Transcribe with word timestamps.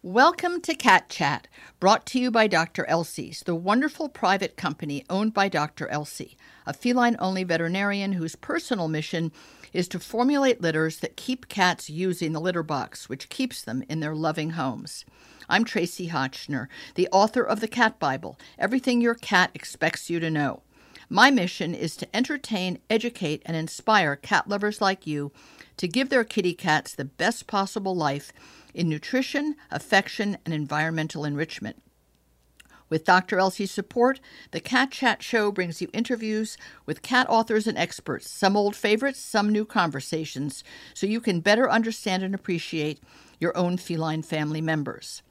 Welcome 0.00 0.60
to 0.60 0.76
Cat 0.76 1.08
Chat, 1.08 1.48
brought 1.80 2.06
to 2.06 2.20
you 2.20 2.30
by 2.30 2.46
Dr. 2.46 2.84
Elsey's, 2.84 3.42
the 3.44 3.56
wonderful 3.56 4.08
private 4.08 4.56
company 4.56 5.04
owned 5.10 5.34
by 5.34 5.48
Dr. 5.48 5.88
Elsey, 5.88 6.36
a 6.64 6.72
feline 6.72 7.16
only 7.18 7.42
veterinarian 7.42 8.12
whose 8.12 8.36
personal 8.36 8.86
mission 8.86 9.32
is 9.72 9.88
to 9.88 9.98
formulate 9.98 10.60
litters 10.60 11.00
that 11.00 11.16
keep 11.16 11.48
cats 11.48 11.90
using 11.90 12.32
the 12.32 12.40
litter 12.40 12.62
box, 12.62 13.08
which 13.08 13.28
keeps 13.28 13.60
them 13.60 13.82
in 13.88 13.98
their 13.98 14.14
loving 14.14 14.50
homes. 14.50 15.04
I'm 15.48 15.64
Tracie 15.64 16.10
Hotchner, 16.10 16.68
the 16.94 17.08
author 17.10 17.42
of 17.42 17.58
the 17.58 17.66
Cat 17.66 17.98
Bible 17.98 18.38
Everything 18.56 19.00
Your 19.00 19.16
Cat 19.16 19.50
Expects 19.52 20.08
You 20.08 20.20
to 20.20 20.30
Know. 20.30 20.62
My 21.10 21.32
mission 21.32 21.74
is 21.74 21.96
to 21.96 22.16
entertain, 22.16 22.78
educate, 22.88 23.42
and 23.46 23.56
inspire 23.56 24.14
cat 24.14 24.46
lovers 24.46 24.80
like 24.80 25.08
you 25.08 25.32
to 25.78 25.88
give 25.88 26.10
their 26.10 26.22
kitty 26.22 26.52
cats 26.52 26.94
the 26.94 27.04
best 27.04 27.46
possible 27.46 27.96
life 27.96 28.32
in 28.74 28.88
nutrition, 28.88 29.56
affection, 29.70 30.38
and 30.44 30.54
environmental 30.54 31.24
enrichment. 31.24 31.82
With 32.90 33.04
Dr. 33.04 33.38
Elsey's 33.38 33.70
support, 33.70 34.18
the 34.50 34.60
Cat 34.60 34.90
Chat 34.90 35.22
Show 35.22 35.52
brings 35.52 35.82
you 35.82 35.88
interviews 35.92 36.56
with 36.86 37.02
cat 37.02 37.26
authors 37.28 37.66
and 37.66 37.76
experts, 37.76 38.30
some 38.30 38.56
old 38.56 38.74
favorites, 38.74 39.20
some 39.20 39.50
new 39.50 39.66
conversations, 39.66 40.64
so 40.94 41.06
you 41.06 41.20
can 41.20 41.40
better 41.40 41.70
understand 41.70 42.22
and 42.22 42.34
appreciate 42.34 43.00
your 43.38 43.54
own 43.56 43.76
feline 43.76 44.22
family 44.22 44.62
members. 44.62 45.22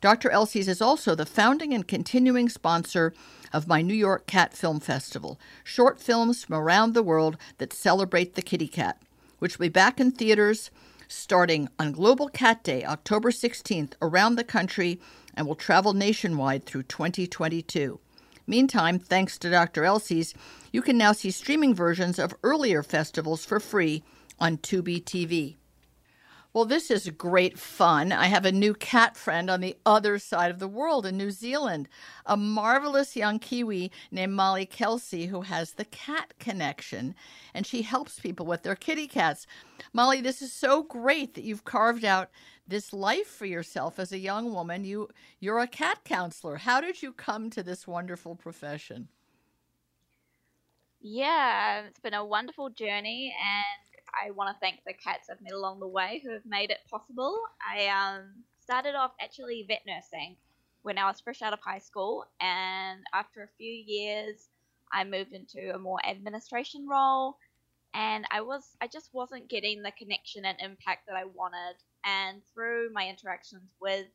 Dr. 0.00 0.30
Elsey's 0.30 0.68
is 0.68 0.80
also 0.80 1.14
the 1.14 1.26
founding 1.26 1.74
and 1.74 1.88
continuing 1.88 2.48
sponsor 2.48 3.12
of 3.52 3.66
my 3.66 3.82
New 3.82 3.94
York 3.94 4.26
Cat 4.26 4.54
Film 4.54 4.78
Festival, 4.78 5.40
short 5.64 5.98
films 5.98 6.44
from 6.44 6.54
around 6.54 6.94
the 6.94 7.02
world 7.02 7.36
that 7.58 7.72
celebrate 7.72 8.34
the 8.34 8.42
kitty 8.42 8.68
cat, 8.68 9.02
which 9.40 9.58
will 9.58 9.64
be 9.64 9.70
back 9.70 9.98
in 9.98 10.12
theaters 10.12 10.70
starting 11.10 11.68
on 11.78 11.92
Global 11.92 12.28
Cat 12.28 12.62
Day, 12.62 12.84
October 12.84 13.30
16th, 13.30 13.94
around 14.00 14.36
the 14.36 14.44
country 14.44 15.00
and 15.34 15.46
will 15.46 15.54
travel 15.54 15.92
nationwide 15.92 16.64
through 16.64 16.84
2022. 16.84 17.98
Meantime, 18.46 18.98
thanks 18.98 19.38
to 19.38 19.50
Dr. 19.50 19.84
Elsey's, 19.84 20.34
you 20.72 20.82
can 20.82 20.96
now 20.96 21.12
see 21.12 21.30
streaming 21.30 21.74
versions 21.74 22.18
of 22.18 22.34
earlier 22.42 22.82
festivals 22.82 23.44
for 23.44 23.60
free 23.60 24.02
on 24.38 24.56
Tubi 24.58 25.02
TV. 25.02 25.56
Well, 26.52 26.64
this 26.64 26.90
is 26.90 27.08
great 27.10 27.58
fun. 27.60 28.10
I 28.10 28.26
have 28.26 28.44
a 28.44 28.50
new 28.50 28.74
cat 28.74 29.16
friend 29.16 29.48
on 29.48 29.60
the 29.60 29.76
other 29.86 30.18
side 30.18 30.50
of 30.50 30.58
the 30.58 30.66
world 30.66 31.06
in 31.06 31.16
New 31.16 31.30
Zealand, 31.30 31.88
a 32.26 32.36
marvelous 32.36 33.14
young 33.14 33.38
Kiwi 33.38 33.92
named 34.10 34.32
Molly 34.32 34.66
Kelsey, 34.66 35.26
who 35.26 35.42
has 35.42 35.72
the 35.72 35.84
cat 35.84 36.34
connection, 36.40 37.14
and 37.54 37.64
she 37.64 37.82
helps 37.82 38.18
people 38.18 38.46
with 38.46 38.64
their 38.64 38.74
kitty 38.74 39.06
cats. 39.06 39.46
Molly, 39.92 40.20
this 40.20 40.42
is 40.42 40.52
so 40.52 40.82
great 40.82 41.34
that 41.34 41.44
you've 41.44 41.64
carved 41.64 42.04
out 42.04 42.30
this 42.66 42.92
life 42.92 43.28
for 43.28 43.46
yourself 43.46 44.00
as 44.00 44.10
a 44.10 44.18
young 44.18 44.52
woman. 44.52 44.84
You 44.84 45.08
you're 45.38 45.60
a 45.60 45.68
cat 45.68 46.00
counselor. 46.04 46.56
How 46.56 46.80
did 46.80 47.00
you 47.00 47.12
come 47.12 47.50
to 47.50 47.62
this 47.62 47.86
wonderful 47.86 48.34
profession? 48.34 49.08
Yeah, 51.00 51.82
it's 51.86 52.00
been 52.00 52.14
a 52.14 52.24
wonderful 52.24 52.70
journey 52.70 53.34
and 53.40 53.89
I 54.14 54.30
want 54.30 54.54
to 54.54 54.60
thank 54.60 54.80
the 54.86 54.92
cats 54.92 55.28
I've 55.30 55.40
met 55.40 55.52
along 55.52 55.80
the 55.80 55.86
way 55.88 56.20
who 56.24 56.30
have 56.32 56.46
made 56.46 56.70
it 56.70 56.78
possible. 56.90 57.38
I 57.68 57.86
um, 57.88 58.44
started 58.60 58.94
off 58.94 59.12
actually 59.20 59.64
vet 59.68 59.82
nursing 59.86 60.36
when 60.82 60.98
I 60.98 61.06
was 61.06 61.20
fresh 61.20 61.42
out 61.42 61.52
of 61.52 61.60
high 61.60 61.78
school, 61.78 62.24
and 62.40 63.02
after 63.12 63.42
a 63.42 63.56
few 63.58 63.70
years, 63.70 64.48
I 64.92 65.04
moved 65.04 65.32
into 65.32 65.74
a 65.74 65.78
more 65.78 65.98
administration 66.06 66.88
role. 66.88 67.36
And 67.92 68.24
I 68.30 68.40
was, 68.40 68.76
I 68.80 68.86
just 68.86 69.10
wasn't 69.12 69.48
getting 69.48 69.82
the 69.82 69.92
connection 69.98 70.44
and 70.44 70.56
impact 70.60 71.06
that 71.08 71.16
I 71.16 71.24
wanted. 71.24 71.76
And 72.04 72.40
through 72.54 72.92
my 72.92 73.08
interactions 73.08 73.68
with 73.80 74.06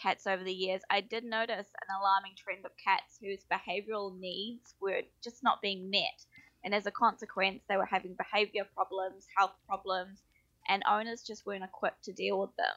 cats 0.00 0.26
over 0.26 0.42
the 0.42 0.52
years, 0.52 0.80
I 0.90 1.02
did 1.02 1.24
notice 1.24 1.66
an 1.66 1.96
alarming 2.00 2.32
trend 2.36 2.64
of 2.64 2.72
cats 2.82 3.18
whose 3.20 3.44
behavioral 3.52 4.18
needs 4.18 4.74
were 4.80 5.02
just 5.22 5.42
not 5.42 5.60
being 5.60 5.90
met 5.90 6.24
and 6.64 6.74
as 6.74 6.86
a 6.86 6.90
consequence, 6.90 7.62
they 7.68 7.76
were 7.76 7.86
having 7.86 8.14
behavior 8.14 8.64
problems, 8.74 9.26
health 9.36 9.54
problems, 9.66 10.22
and 10.68 10.82
owners 10.88 11.22
just 11.22 11.44
weren't 11.46 11.64
equipped 11.64 12.04
to 12.04 12.12
deal 12.12 12.40
with 12.40 12.54
them. 12.56 12.74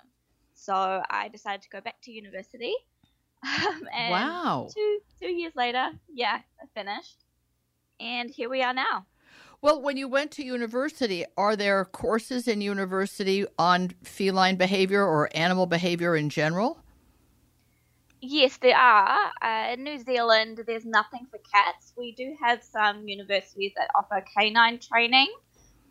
So 0.56 1.04
I 1.10 1.28
decided 1.28 1.62
to 1.64 1.70
go 1.70 1.82
back 1.82 2.02
to 2.04 2.12
university. 2.12 2.74
Um, 3.46 4.10
wow. 4.10 4.70
Two 4.74 5.00
two 5.20 5.30
years 5.30 5.54
later, 5.56 5.92
yeah, 6.12 6.40
I 6.60 6.66
finished, 6.74 7.26
and 8.00 8.32
here 8.32 8.50
we 8.50 8.64
are 8.64 8.74
now. 8.74 9.06
Well, 9.62 9.82
when 9.82 9.98
you 9.98 10.08
went 10.08 10.32
to 10.32 10.44
university, 10.44 11.26
are 11.38 11.56
there 11.56 11.86
courses 11.86 12.48
in 12.48 12.62
university 12.62 13.46
on 13.60 13.90
feline 14.04 14.56
behavior 14.56 15.06
or 15.06 15.30
animal 15.36 15.68
behavior 15.68 16.16
in 16.16 16.30
general? 16.30 16.84
Yes, 18.28 18.58
there 18.58 18.76
are. 18.76 19.32
Uh, 19.40 19.74
in 19.74 19.84
New 19.84 20.00
Zealand, 20.00 20.64
there's 20.66 20.86
nothing 20.86 21.28
for 21.30 21.40
cats. 21.54 21.94
We 21.96 22.14
do 22.14 22.36
have 22.42 22.64
some 22.64 23.08
universities 23.08 23.74
that 23.78 23.90
offer 23.94 24.26
canine 24.36 24.80
training, 24.80 25.28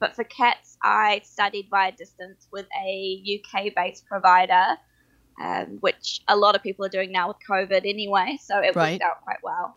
but 0.00 0.16
for 0.16 0.24
cats, 0.24 0.76
I 0.82 1.20
studied 1.24 1.68
via 1.70 1.92
distance 1.92 2.48
with 2.50 2.66
a 2.84 3.22
UK 3.38 3.72
based 3.76 4.06
provider, 4.06 4.76
um, 5.40 5.78
which 5.78 6.22
a 6.26 6.36
lot 6.36 6.56
of 6.56 6.62
people 6.62 6.84
are 6.84 6.88
doing 6.88 7.12
now 7.12 7.28
with 7.28 7.36
COVID 7.48 7.88
anyway, 7.88 8.36
so 8.42 8.58
it 8.58 8.74
right. 8.74 8.94
worked 8.94 9.02
out 9.04 9.22
quite 9.22 9.42
well. 9.44 9.76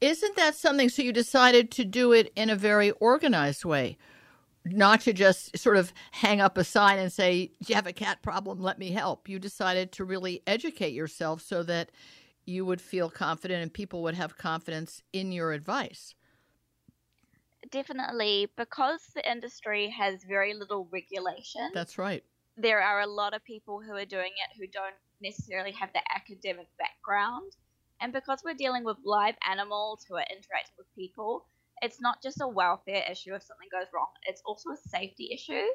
Isn't 0.00 0.34
that 0.34 0.56
something? 0.56 0.88
So 0.88 1.02
you 1.02 1.12
decided 1.12 1.70
to 1.72 1.84
do 1.84 2.12
it 2.12 2.32
in 2.34 2.50
a 2.50 2.56
very 2.56 2.90
organized 2.92 3.64
way 3.64 3.98
not 4.64 5.02
to 5.02 5.12
just 5.12 5.56
sort 5.58 5.76
of 5.76 5.92
hang 6.10 6.40
up 6.40 6.56
a 6.56 6.64
sign 6.64 6.98
and 6.98 7.12
say, 7.12 7.52
Do 7.62 7.68
you 7.68 7.74
have 7.74 7.86
a 7.86 7.92
cat 7.92 8.22
problem? 8.22 8.60
Let 8.60 8.78
me 8.78 8.90
help. 8.90 9.28
You 9.28 9.38
decided 9.38 9.92
to 9.92 10.04
really 10.04 10.42
educate 10.46 10.92
yourself 10.92 11.42
so 11.42 11.62
that 11.64 11.90
you 12.46 12.64
would 12.64 12.80
feel 12.80 13.10
confident 13.10 13.62
and 13.62 13.72
people 13.72 14.02
would 14.02 14.14
have 14.14 14.36
confidence 14.36 15.02
in 15.12 15.32
your 15.32 15.52
advice. 15.52 16.14
Definitely, 17.70 18.48
because 18.56 19.00
the 19.14 19.30
industry 19.30 19.88
has 19.88 20.22
very 20.24 20.54
little 20.54 20.88
regulation. 20.92 21.70
That's 21.72 21.98
right. 21.98 22.22
There 22.56 22.80
are 22.80 23.00
a 23.00 23.06
lot 23.06 23.34
of 23.34 23.42
people 23.44 23.80
who 23.80 23.92
are 23.92 24.04
doing 24.04 24.30
it 24.30 24.58
who 24.58 24.66
don't 24.66 24.94
necessarily 25.20 25.72
have 25.72 25.90
the 25.92 26.02
academic 26.14 26.68
background. 26.78 27.52
And 28.00 28.12
because 28.12 28.42
we're 28.44 28.54
dealing 28.54 28.84
with 28.84 28.98
live 29.04 29.34
animals 29.50 30.04
who 30.06 30.16
are 30.16 30.26
interacting 30.30 30.74
with 30.76 30.94
people, 30.94 31.46
it's 31.84 32.00
not 32.00 32.22
just 32.22 32.40
a 32.40 32.48
welfare 32.48 33.04
issue 33.10 33.34
if 33.34 33.42
something 33.42 33.68
goes 33.70 33.88
wrong, 33.92 34.08
it's 34.26 34.42
also 34.46 34.70
a 34.70 34.76
safety 34.76 35.30
issue. 35.32 35.66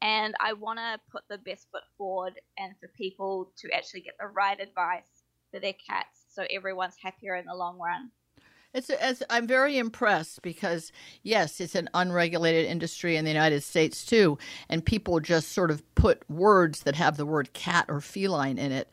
And 0.00 0.34
I 0.40 0.54
want 0.54 0.78
to 0.78 0.98
put 1.10 1.22
the 1.28 1.38
best 1.38 1.68
foot 1.70 1.82
forward 1.96 2.40
and 2.58 2.74
for 2.80 2.88
people 2.88 3.52
to 3.58 3.70
actually 3.70 4.00
get 4.00 4.14
the 4.18 4.26
right 4.26 4.58
advice 4.58 5.22
for 5.52 5.60
their 5.60 5.74
cats 5.74 6.24
so 6.28 6.46
everyone's 6.50 6.96
happier 7.00 7.36
in 7.36 7.46
the 7.46 7.54
long 7.54 7.78
run. 7.78 8.10
It's, 8.72 8.90
I'm 9.30 9.46
very 9.46 9.78
impressed 9.78 10.42
because 10.42 10.90
yes, 11.22 11.60
it's 11.60 11.76
an 11.76 11.88
unregulated 11.94 12.66
industry 12.66 13.16
in 13.16 13.24
the 13.24 13.30
United 13.30 13.62
States 13.62 14.04
too, 14.04 14.36
and 14.68 14.84
people 14.84 15.20
just 15.20 15.52
sort 15.52 15.70
of 15.70 15.94
put 15.94 16.28
words 16.28 16.82
that 16.82 16.96
have 16.96 17.16
the 17.16 17.26
word 17.26 17.52
cat 17.52 17.84
or 17.88 18.00
feline 18.00 18.58
in 18.58 18.72
it, 18.72 18.92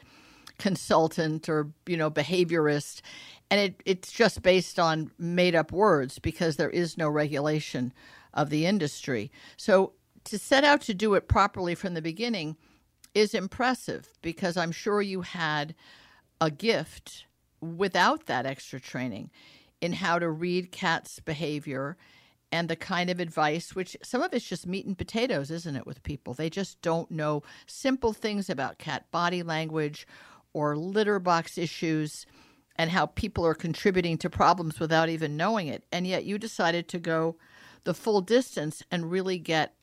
consultant 0.61 1.49
or 1.49 1.67
you 1.87 1.97
know 1.97 2.11
behaviorist, 2.11 3.01
and 3.49 3.59
it, 3.59 3.81
it's 3.85 4.11
just 4.11 4.43
based 4.43 4.79
on 4.79 5.11
made 5.17 5.55
up 5.55 5.71
words 5.71 6.19
because 6.19 6.55
there 6.55 6.69
is 6.69 6.97
no 6.97 7.09
regulation 7.09 7.91
of 8.35 8.49
the 8.51 8.65
industry. 8.65 9.31
So 9.57 9.93
to 10.25 10.37
set 10.37 10.63
out 10.63 10.81
to 10.81 10.93
do 10.93 11.15
it 11.15 11.27
properly 11.27 11.73
from 11.73 11.95
the 11.95 12.01
beginning 12.01 12.55
is 13.15 13.33
impressive 13.33 14.07
because 14.21 14.55
I'm 14.55 14.71
sure 14.71 15.01
you 15.01 15.21
had 15.21 15.73
a 16.39 16.51
gift 16.51 17.25
without 17.59 18.27
that 18.27 18.45
extra 18.45 18.79
training 18.79 19.31
in 19.81 19.93
how 19.93 20.19
to 20.19 20.29
read 20.29 20.71
cats' 20.71 21.19
behavior 21.19 21.97
and 22.51 22.69
the 22.69 22.75
kind 22.75 23.09
of 23.09 23.19
advice, 23.19 23.75
which 23.75 23.97
some 24.03 24.21
of 24.21 24.33
it's 24.33 24.47
just 24.47 24.67
meat 24.67 24.85
and 24.85 24.97
potatoes, 24.97 25.49
isn't 25.49 25.75
it, 25.75 25.87
with 25.87 26.03
people? 26.03 26.33
They 26.33 26.49
just 26.49 26.81
don't 26.81 27.09
know 27.09 27.41
simple 27.65 28.13
things 28.13 28.49
about 28.49 28.77
cat 28.77 29.09
body 29.09 29.41
language 29.41 30.05
or 30.53 30.75
litter 30.75 31.19
box 31.19 31.57
issues 31.57 32.25
and 32.75 32.89
how 32.89 33.05
people 33.05 33.45
are 33.45 33.53
contributing 33.53 34.17
to 34.17 34.29
problems 34.29 34.79
without 34.79 35.09
even 35.09 35.37
knowing 35.37 35.67
it. 35.67 35.83
And 35.91 36.07
yet 36.07 36.25
you 36.25 36.37
decided 36.37 36.87
to 36.89 36.99
go 36.99 37.37
the 37.83 37.93
full 37.93 38.21
distance 38.21 38.83
and 38.91 39.11
really 39.11 39.37
get 39.37 39.75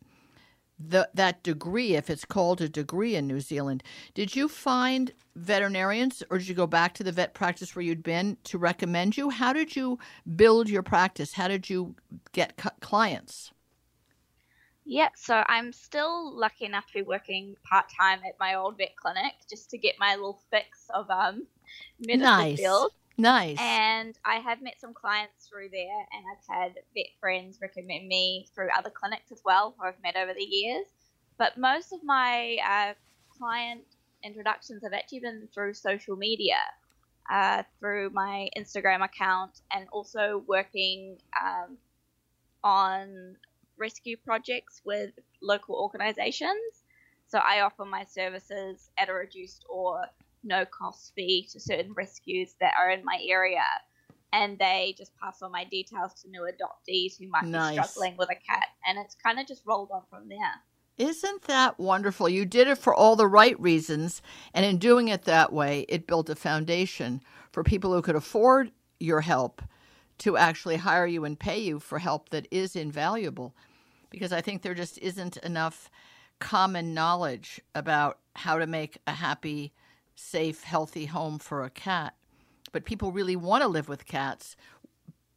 the, 0.78 1.08
that 1.14 1.42
degree, 1.42 1.94
if 1.94 2.08
it's 2.08 2.24
called 2.24 2.60
a 2.60 2.68
degree 2.68 3.16
in 3.16 3.26
New 3.26 3.40
Zealand. 3.40 3.82
Did 4.14 4.36
you 4.36 4.48
find 4.48 5.12
veterinarians 5.34 6.22
or 6.30 6.38
did 6.38 6.48
you 6.48 6.54
go 6.54 6.66
back 6.66 6.94
to 6.94 7.04
the 7.04 7.12
vet 7.12 7.34
practice 7.34 7.74
where 7.74 7.84
you'd 7.84 8.02
been 8.02 8.36
to 8.44 8.58
recommend 8.58 9.16
you? 9.16 9.30
How 9.30 9.52
did 9.52 9.74
you 9.74 9.98
build 10.36 10.68
your 10.68 10.82
practice? 10.82 11.32
How 11.32 11.48
did 11.48 11.68
you 11.68 11.96
get 12.32 12.60
clients? 12.80 13.52
Yeah, 14.90 15.10
so 15.14 15.44
I'm 15.46 15.70
still 15.74 16.34
lucky 16.34 16.64
enough 16.64 16.86
to 16.86 16.94
be 16.94 17.02
working 17.02 17.56
part 17.62 17.84
time 17.90 18.20
at 18.26 18.36
my 18.40 18.54
old 18.54 18.78
vet 18.78 18.96
clinic 18.96 19.34
just 19.48 19.68
to 19.70 19.78
get 19.78 19.96
my 20.00 20.14
little 20.14 20.40
fix 20.50 20.86
of 20.94 21.10
um 21.10 21.46
medical 22.00 22.26
nice. 22.26 22.58
field. 22.58 22.92
Nice. 23.18 23.58
And 23.60 24.18
I 24.24 24.36
have 24.36 24.62
met 24.62 24.80
some 24.80 24.94
clients 24.94 25.46
through 25.46 25.68
there, 25.72 26.06
and 26.12 26.24
I've 26.32 26.56
had 26.56 26.74
vet 26.96 27.08
friends 27.20 27.58
recommend 27.60 28.08
me 28.08 28.48
through 28.54 28.68
other 28.78 28.88
clinics 28.88 29.30
as 29.30 29.42
well, 29.44 29.74
who 29.78 29.86
I've 29.86 30.02
met 30.02 30.16
over 30.16 30.32
the 30.32 30.42
years. 30.42 30.86
But 31.36 31.58
most 31.58 31.92
of 31.92 32.02
my 32.02 32.56
uh, 32.66 32.94
client 33.36 33.82
introductions 34.24 34.82
have 34.84 34.94
actually 34.94 35.20
been 35.20 35.48
through 35.52 35.74
social 35.74 36.16
media, 36.16 36.56
uh, 37.30 37.62
through 37.78 38.08
my 38.14 38.48
Instagram 38.56 39.04
account, 39.04 39.60
and 39.70 39.86
also 39.92 40.44
working 40.46 41.18
um, 41.38 41.76
on 42.64 43.36
rescue 43.78 44.16
projects 44.16 44.80
with 44.84 45.10
local 45.42 45.76
organizations. 45.76 46.84
So 47.26 47.38
I 47.38 47.60
offer 47.60 47.84
my 47.84 48.04
services 48.04 48.90
at 48.98 49.08
a 49.08 49.12
reduced 49.12 49.64
or 49.68 50.06
no 50.44 50.64
cost 50.64 51.12
fee 51.14 51.46
to 51.52 51.60
certain 51.60 51.92
rescues 51.92 52.54
that 52.60 52.74
are 52.78 52.90
in 52.90 53.04
my 53.04 53.18
area. 53.28 53.64
And 54.32 54.58
they 54.58 54.94
just 54.96 55.12
pass 55.16 55.42
on 55.42 55.52
my 55.52 55.64
details 55.64 56.14
to 56.22 56.30
new 56.30 56.42
adoptees 56.42 57.18
who 57.18 57.28
might 57.28 57.44
Nice. 57.44 57.70
be 57.70 57.82
struggling 57.82 58.16
with 58.16 58.30
a 58.30 58.34
cat. 58.34 58.66
And 58.86 58.98
it's 58.98 59.14
kind 59.14 59.38
of 59.38 59.46
just 59.46 59.62
rolled 59.66 59.90
on 59.92 60.02
from 60.10 60.28
there. 60.28 60.38
Isn't 60.98 61.42
that 61.42 61.78
wonderful? 61.78 62.28
You 62.28 62.44
did 62.44 62.66
it 62.66 62.76
for 62.76 62.92
all 62.92 63.14
the 63.14 63.28
right 63.28 63.58
reasons, 63.60 64.20
and 64.52 64.66
in 64.66 64.78
doing 64.78 65.06
it 65.06 65.22
that 65.24 65.52
way, 65.52 65.86
it 65.88 66.08
built 66.08 66.28
a 66.28 66.34
foundation 66.34 67.22
for 67.52 67.62
people 67.62 67.92
who 67.92 68.02
could 68.02 68.16
afford 68.16 68.72
your 68.98 69.20
help 69.20 69.62
to 70.18 70.36
actually 70.36 70.76
hire 70.76 71.06
you 71.06 71.24
and 71.24 71.38
pay 71.38 71.60
you 71.60 71.78
for 71.78 72.00
help 72.00 72.30
that 72.30 72.48
is 72.50 72.74
invaluable. 72.74 73.54
Because 74.10 74.32
I 74.32 74.40
think 74.40 74.62
there 74.62 74.74
just 74.74 74.98
isn't 74.98 75.36
enough 75.38 75.90
common 76.38 76.94
knowledge 76.94 77.60
about 77.74 78.18
how 78.36 78.58
to 78.58 78.66
make 78.66 78.98
a 79.06 79.12
happy, 79.12 79.72
safe, 80.14 80.62
healthy 80.62 81.06
home 81.06 81.38
for 81.38 81.64
a 81.64 81.70
cat. 81.70 82.14
But 82.72 82.84
people 82.84 83.12
really 83.12 83.36
want 83.36 83.62
to 83.62 83.68
live 83.68 83.88
with 83.88 84.06
cats 84.06 84.56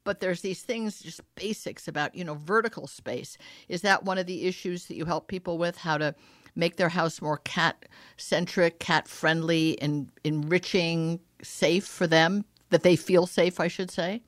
but 0.03 0.19
there's 0.19 0.41
these 0.41 0.63
things 0.63 0.99
just 0.99 1.21
basics 1.35 1.87
about 1.87 2.15
you 2.15 2.23
know 2.23 2.33
vertical 2.33 2.87
space. 2.87 3.37
Is 3.69 3.81
that 3.81 4.03
one 4.03 4.17
of 4.17 4.25
the 4.25 4.45
issues 4.45 4.87
that 4.87 4.95
you 4.95 5.05
help 5.05 5.27
people 5.27 5.59
with? 5.59 5.77
How 5.77 5.99
to 5.99 6.15
make 6.55 6.75
their 6.75 6.89
house 6.89 7.21
more 7.21 7.37
cat 7.37 7.85
centric 8.17 8.79
cat 8.79 9.07
friendly 9.07 9.79
and 9.81 10.09
enriching 10.23 11.19
safe 11.41 11.85
for 11.85 12.07
them 12.07 12.45
that 12.69 12.83
they 12.83 12.95
feel 12.95 13.25
safe 13.25 13.59
i 13.59 13.67
should 13.67 13.89
say 13.89 14.21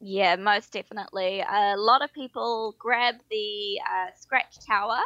Yeah, 0.00 0.36
most 0.36 0.72
definitely. 0.72 1.40
A 1.40 1.74
lot 1.76 2.02
of 2.02 2.12
people 2.12 2.76
grab 2.78 3.16
the 3.30 3.80
uh, 3.84 4.10
scratch 4.16 4.64
tower 4.64 4.98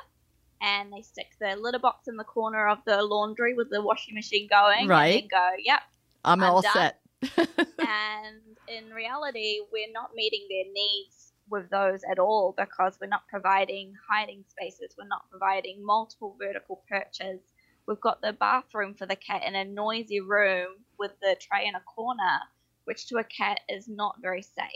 and 0.61 0.93
they 0.93 1.03
stick 1.03 1.29
the 1.41 1.57
litter 1.57 1.79
box 1.79 2.09
in 2.09 2.17
the 2.17 2.25
corner 2.25 2.69
of 2.69 2.79
the 2.85 3.03
laundry 3.03 3.55
with 3.55 3.71
the 3.71 3.83
washing 3.83 4.15
machine 4.15 4.49
going. 4.49 4.89
Right. 4.89 5.07
And 5.07 5.23
then 5.23 5.29
go, 5.29 5.51
yep. 5.59 5.81
i'm, 6.25 6.43
I'm 6.43 6.51
all 6.51 6.63
done. 6.63 6.73
set 6.73 6.99
and 7.39 8.59
in 8.69 8.93
reality, 8.95 9.61
we're 9.73 9.93
not 9.93 10.15
meeting 10.15 10.47
their 10.49 10.73
needs 10.73 11.33
with 11.49 11.69
those 11.71 12.01
at 12.11 12.19
all 12.19 12.55
because 12.57 12.99
we're 13.01 13.07
not 13.07 13.29
providing 13.29 13.95
hiding 14.09 14.45
spaces. 14.49 14.95
We're 14.99 15.09
not 15.09 15.31
providing 15.31 15.85
multiple 15.85 16.37
vertical 16.39 16.83
perches. 16.89 17.41
We've 17.87 18.01
got 18.01 18.23
the 18.23 18.33
bathroom 18.33 18.95
for 18.95 19.07
the 19.07 19.17
cat 19.17 19.43
in 19.47 19.55
a 19.55 19.65
noisy 19.65 20.21
room 20.21 20.69
with 20.99 21.13
the 21.21 21.37
tray 21.41 21.67
in 21.67 21.75
a 21.75 21.81
corner, 21.81 22.41
which 22.85 23.07
to 23.09 23.17
a 23.17 23.25
cat 23.25 23.61
is 23.69 23.89
not 23.89 24.17
very 24.21 24.43
safe. 24.43 24.67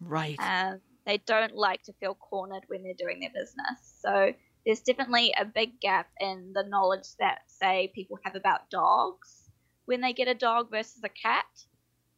right 0.00 0.36
Um, 0.38 0.80
they 1.06 1.18
don't 1.18 1.54
like 1.54 1.82
to 1.84 1.92
feel 1.94 2.14
cornered 2.14 2.64
when 2.68 2.82
they're 2.82 2.94
doing 2.94 3.20
their 3.20 3.30
business. 3.30 3.98
So 4.00 4.32
there's 4.64 4.80
definitely 4.80 5.34
a 5.38 5.44
big 5.44 5.78
gap 5.80 6.08
in 6.20 6.52
the 6.54 6.64
knowledge 6.64 7.08
that, 7.18 7.40
say, 7.46 7.92
people 7.94 8.18
have 8.24 8.34
about 8.34 8.70
dogs 8.70 9.50
when 9.84 10.00
they 10.00 10.12
get 10.14 10.28
a 10.28 10.34
dog 10.34 10.70
versus 10.70 11.02
a 11.04 11.10
cat. 11.10 11.44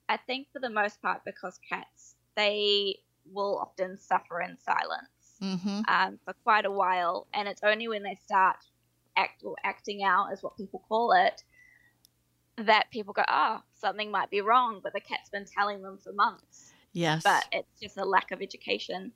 I 0.08 0.16
think 0.16 0.48
for 0.52 0.60
the 0.60 0.70
most 0.70 1.02
part, 1.02 1.22
because 1.24 1.58
cats, 1.68 2.14
they 2.36 2.98
will 3.32 3.58
often 3.58 3.98
suffer 3.98 4.40
in 4.40 4.56
silence 4.58 5.08
mm-hmm. 5.42 5.80
um, 5.88 6.20
for 6.24 6.34
quite 6.44 6.64
a 6.64 6.70
while, 6.70 7.26
and 7.34 7.48
it's 7.48 7.62
only 7.64 7.88
when 7.88 8.04
they 8.04 8.16
start 8.24 8.56
act 9.16 9.42
or 9.44 9.56
acting 9.64 10.04
out, 10.04 10.32
is 10.32 10.42
what 10.42 10.56
people 10.56 10.84
call 10.88 11.12
it, 11.12 11.42
that 12.58 12.90
people 12.90 13.12
go, 13.12 13.24
"Oh, 13.28 13.60
something 13.74 14.10
might 14.10 14.30
be 14.30 14.40
wrong," 14.40 14.80
but 14.82 14.92
the 14.92 15.00
cat's 15.00 15.30
been 15.30 15.44
telling 15.46 15.82
them 15.82 15.98
for 15.98 16.12
months 16.12 16.72
yes 16.96 17.22
but 17.22 17.44
it's 17.52 17.80
just 17.80 17.98
a 17.98 18.04
lack 18.04 18.30
of 18.32 18.40
education. 18.40 19.12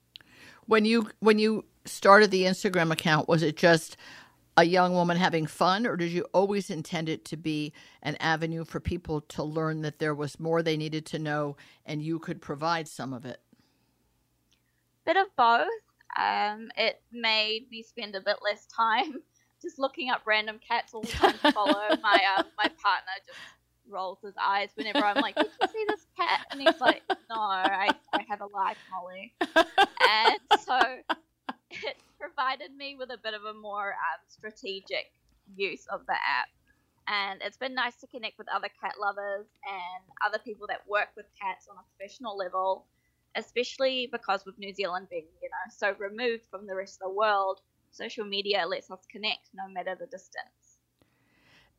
when 0.66 0.84
you 0.84 1.08
when 1.20 1.38
you 1.38 1.64
started 1.86 2.30
the 2.30 2.44
instagram 2.44 2.92
account 2.92 3.26
was 3.26 3.42
it 3.42 3.56
just 3.56 3.96
a 4.56 4.64
young 4.64 4.92
woman 4.92 5.16
having 5.16 5.46
fun 5.46 5.86
or 5.86 5.96
did 5.96 6.10
you 6.10 6.22
always 6.34 6.68
intend 6.68 7.08
it 7.08 7.24
to 7.24 7.36
be 7.36 7.72
an 8.02 8.16
avenue 8.16 8.64
for 8.64 8.78
people 8.80 9.22
to 9.22 9.42
learn 9.42 9.80
that 9.80 9.98
there 9.98 10.14
was 10.14 10.38
more 10.38 10.62
they 10.62 10.76
needed 10.76 11.06
to 11.06 11.18
know 11.18 11.56
and 11.86 12.02
you 12.02 12.18
could 12.18 12.42
provide 12.42 12.86
some 12.86 13.12
of 13.14 13.24
it 13.24 13.40
Bit 15.06 15.16
of 15.16 15.34
both. 15.36 15.66
Um, 16.18 16.70
it 16.76 17.00
made 17.10 17.68
me 17.70 17.82
spend 17.82 18.14
a 18.14 18.20
bit 18.20 18.36
less 18.44 18.66
time 18.66 19.22
just 19.62 19.78
looking 19.78 20.10
up 20.10 20.22
random 20.26 20.58
cats 20.66 20.94
all 20.94 21.02
the 21.02 21.08
time 21.08 21.34
to 21.42 21.52
follow. 21.52 21.88
my 22.02 22.20
um, 22.36 22.44
my 22.56 22.68
partner 22.68 23.12
just 23.26 23.38
rolls 23.88 24.18
his 24.22 24.34
eyes 24.40 24.70
whenever 24.74 25.04
I'm 25.04 25.20
like, 25.20 25.34
"Did 25.34 25.50
you 25.60 25.68
see 25.68 25.84
this 25.88 26.06
cat?" 26.16 26.46
And 26.50 26.60
he's 26.60 26.80
like, 26.80 27.02
"No, 27.28 27.36
I, 27.36 27.90
I 28.12 28.24
have 28.28 28.40
a 28.40 28.46
life, 28.46 28.78
Molly." 28.90 29.32
And 30.10 30.60
so 30.60 30.78
it 31.70 31.96
provided 32.18 32.76
me 32.76 32.96
with 32.98 33.10
a 33.10 33.18
bit 33.18 33.34
of 33.34 33.44
a 33.44 33.54
more 33.54 33.90
um, 33.90 34.20
strategic 34.28 35.12
use 35.56 35.86
of 35.90 36.06
the 36.06 36.14
app. 36.14 36.48
And 37.08 37.40
it's 37.42 37.56
been 37.56 37.74
nice 37.74 37.96
to 37.96 38.06
connect 38.06 38.38
with 38.38 38.46
other 38.54 38.68
cat 38.80 38.94
lovers 39.00 39.46
and 39.66 40.04
other 40.24 40.38
people 40.38 40.66
that 40.68 40.86
work 40.88 41.08
with 41.16 41.26
cats 41.40 41.66
on 41.68 41.76
a 41.76 41.84
professional 41.96 42.36
level, 42.36 42.86
especially 43.34 44.08
because 44.12 44.44
with 44.46 44.58
New 44.58 44.72
Zealand 44.72 45.08
being, 45.10 45.26
you 45.42 45.48
know, 45.48 45.72
so 45.76 45.94
removed 45.98 46.44
from 46.50 46.66
the 46.66 46.74
rest 46.74 47.00
of 47.02 47.10
the 47.10 47.14
world, 47.14 47.60
social 47.90 48.24
media 48.24 48.66
lets 48.66 48.90
us 48.90 49.06
connect 49.10 49.50
no 49.54 49.68
matter 49.72 49.96
the 49.98 50.06
distance. 50.06 50.78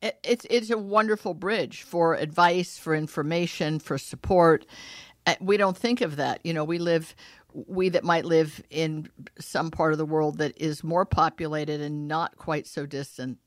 It, 0.00 0.18
it's 0.24 0.46
it's 0.50 0.70
a 0.70 0.78
wonderful 0.78 1.34
bridge 1.34 1.82
for 1.82 2.14
advice, 2.14 2.78
for 2.78 2.94
information, 2.94 3.78
for 3.78 3.98
support. 3.98 4.66
We 5.40 5.56
don't 5.56 5.76
think 5.76 6.00
of 6.00 6.16
that. 6.16 6.40
You 6.44 6.52
know, 6.52 6.64
we 6.64 6.78
live, 6.78 7.14
we 7.54 7.88
that 7.90 8.02
might 8.02 8.24
live 8.24 8.62
in 8.70 9.08
some 9.38 9.70
part 9.70 9.92
of 9.92 9.98
the 9.98 10.04
world 10.04 10.38
that 10.38 10.60
is 10.60 10.82
more 10.82 11.04
populated 11.04 11.80
and 11.80 12.08
not 12.08 12.36
quite 12.36 12.66
so 12.66 12.86
distant, 12.86 13.38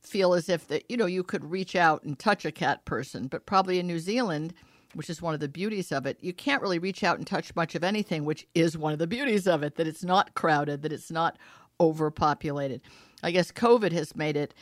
feel 0.00 0.34
as 0.34 0.48
if 0.48 0.68
that 0.68 0.84
you 0.88 0.96
know 0.96 1.06
you 1.06 1.24
could 1.24 1.50
reach 1.50 1.74
out 1.74 2.04
and 2.04 2.18
touch 2.18 2.44
a 2.44 2.52
cat 2.52 2.84
person, 2.84 3.26
but 3.26 3.44
probably 3.46 3.80
in 3.80 3.86
New 3.86 3.98
Zealand. 3.98 4.54
Which 4.94 5.08
is 5.08 5.22
one 5.22 5.34
of 5.34 5.40
the 5.40 5.48
beauties 5.48 5.92
of 5.92 6.04
it. 6.04 6.18
You 6.20 6.32
can't 6.32 6.60
really 6.60 6.80
reach 6.80 7.04
out 7.04 7.16
and 7.16 7.24
touch 7.24 7.54
much 7.54 7.76
of 7.76 7.84
anything, 7.84 8.24
which 8.24 8.48
is 8.56 8.76
one 8.76 8.92
of 8.92 8.98
the 8.98 9.06
beauties 9.06 9.46
of 9.46 9.62
it, 9.62 9.76
that 9.76 9.86
it's 9.86 10.02
not 10.02 10.34
crowded, 10.34 10.82
that 10.82 10.92
it's 10.92 11.12
not 11.12 11.38
overpopulated. 11.80 12.82
I 13.22 13.30
guess 13.30 13.50
COVID 13.50 13.92
has 13.92 14.14
made 14.14 14.36
it 14.36 14.54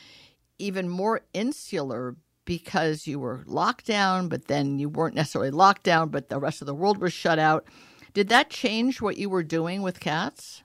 even 0.57 0.89
more 0.89 1.21
insular 1.33 2.15
because 2.45 3.05
you 3.05 3.19
were 3.19 3.43
locked 3.45 3.85
down, 3.85 4.27
but 4.27 4.47
then 4.47 4.79
you 4.79 4.89
weren't 4.89 5.15
necessarily 5.15 5.51
locked 5.51 5.83
down, 5.83 6.09
but 6.09 6.29
the 6.29 6.39
rest 6.39 6.61
of 6.61 6.65
the 6.65 6.73
world 6.73 6.97
was 6.97 7.13
shut 7.13 7.37
out. 7.37 7.65
Did 8.13 8.29
that 8.29 8.49
change 8.49 9.01
what 9.01 9.17
you 9.17 9.29
were 9.29 9.43
doing 9.43 9.81
with 9.81 9.99
cats? 9.99 10.63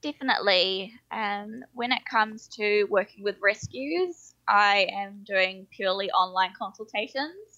Definitely. 0.00 0.94
Um, 1.10 1.62
when 1.74 1.92
it 1.92 2.02
comes 2.10 2.48
to 2.56 2.84
working 2.84 3.22
with 3.22 3.36
rescues, 3.42 4.34
I 4.48 4.88
am 4.94 5.22
doing 5.26 5.66
purely 5.70 6.10
online 6.12 6.52
consultations. 6.58 7.49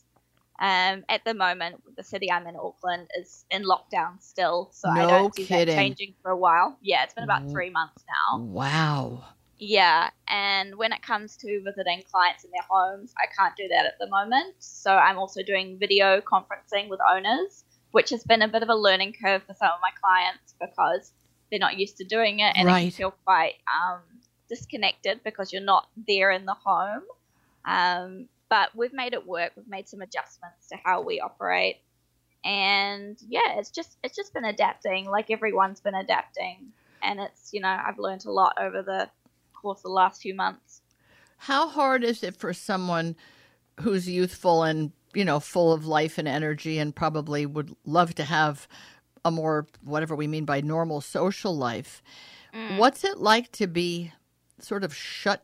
Um, 0.60 1.04
at 1.08 1.24
the 1.24 1.34
moment, 1.34 1.82
the 1.96 2.04
city 2.04 2.30
I'm 2.30 2.46
in, 2.46 2.56
Auckland, 2.56 3.08
is 3.18 3.44
in 3.50 3.64
lockdown 3.64 4.20
still, 4.22 4.68
so 4.72 4.88
I 4.88 5.06
don't 5.06 5.34
see 5.34 5.46
kidding. 5.46 5.74
that 5.74 5.80
changing 5.82 6.14
for 6.22 6.30
a 6.30 6.36
while. 6.36 6.78
Yeah, 6.82 7.02
it's 7.04 7.14
been 7.14 7.24
about 7.24 7.42
Mm. 7.42 7.52
three 7.52 7.70
months 7.70 8.04
now. 8.06 8.38
Wow. 8.38 9.24
Yeah, 9.58 10.10
and 10.28 10.74
when 10.76 10.92
it 10.92 11.02
comes 11.02 11.36
to 11.38 11.62
visiting 11.62 12.02
clients 12.10 12.44
in 12.44 12.50
their 12.50 12.66
homes, 12.68 13.14
I 13.16 13.26
can't 13.26 13.54
do 13.56 13.68
that 13.68 13.86
at 13.86 13.98
the 13.98 14.08
moment. 14.08 14.56
So 14.58 14.92
I'm 14.92 15.18
also 15.18 15.42
doing 15.42 15.78
video 15.78 16.20
conferencing 16.20 16.88
with 16.88 17.00
owners, 17.08 17.64
which 17.92 18.10
has 18.10 18.24
been 18.24 18.42
a 18.42 18.48
bit 18.48 18.62
of 18.62 18.68
a 18.68 18.74
learning 18.74 19.14
curve 19.22 19.42
for 19.44 19.54
some 19.54 19.70
of 19.70 19.78
my 19.80 19.90
clients 20.00 20.54
because 20.60 21.12
they're 21.50 21.60
not 21.60 21.76
used 21.78 21.96
to 21.98 22.04
doing 22.04 22.40
it 22.40 22.54
and 22.56 22.68
it 22.68 22.72
can 22.72 22.90
feel 22.90 23.14
quite 23.24 23.54
um, 23.72 24.00
disconnected 24.48 25.20
because 25.22 25.52
you're 25.52 25.62
not 25.62 25.88
there 26.08 26.30
in 26.30 26.44
the 26.44 26.54
home. 26.54 27.02
Um, 27.64 28.28
but 28.52 28.68
we've 28.76 28.92
made 28.92 29.14
it 29.14 29.26
work. 29.26 29.52
We've 29.56 29.66
made 29.66 29.88
some 29.88 30.02
adjustments 30.02 30.68
to 30.68 30.76
how 30.84 31.00
we 31.00 31.20
operate, 31.20 31.76
and 32.44 33.16
yeah, 33.26 33.56
it's 33.56 33.70
just 33.70 33.96
it's 34.04 34.14
just 34.14 34.34
been 34.34 34.44
adapting. 34.44 35.06
Like 35.06 35.30
everyone's 35.30 35.80
been 35.80 35.94
adapting, 35.94 36.66
and 37.02 37.18
it's 37.18 37.54
you 37.54 37.62
know 37.62 37.68
I've 37.82 37.98
learned 37.98 38.26
a 38.26 38.30
lot 38.30 38.54
over 38.60 38.82
the 38.82 39.08
course 39.54 39.78
of 39.78 39.84
the 39.84 39.88
last 39.88 40.20
few 40.20 40.34
months. 40.34 40.82
How 41.38 41.66
hard 41.66 42.04
is 42.04 42.22
it 42.22 42.36
for 42.36 42.52
someone 42.52 43.16
who's 43.80 44.06
youthful 44.06 44.64
and, 44.64 44.92
you 45.14 45.24
know, 45.24 45.40
full 45.40 45.72
of 45.72 45.86
life 45.86 46.18
and 46.18 46.28
energy 46.28 46.78
and 46.78 46.94
probably 46.94 47.46
would 47.46 47.74
love 47.86 48.14
to 48.16 48.24
have 48.24 48.68
a 49.24 49.30
more, 49.30 49.66
whatever 49.82 50.14
we 50.14 50.26
mean 50.26 50.44
by 50.44 50.60
normal 50.60 51.00
social 51.00 51.56
life? 51.56 52.02
Mm. 52.54 52.76
What's 52.76 53.02
it 53.02 53.18
like 53.18 53.50
to 53.52 53.66
be 53.66 54.12
sort 54.60 54.84
of 54.84 54.94
shut, 54.94 55.42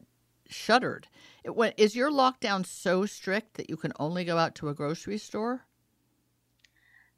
shuttered? 0.48 1.08
When, 1.48 1.72
is 1.76 1.96
your 1.96 2.10
lockdown 2.10 2.66
so 2.66 3.06
strict 3.06 3.54
that 3.54 3.68
you 3.70 3.76
can 3.76 3.92
only 3.98 4.24
go 4.24 4.36
out 4.36 4.54
to 4.56 4.68
a 4.68 4.74
grocery 4.74 5.18
store? 5.18 5.64